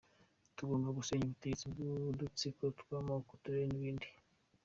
[0.57, 4.07] Tugomba gusenya ubutegetsi bw’udutsiko tw’amoko, uturere, n’ibindi.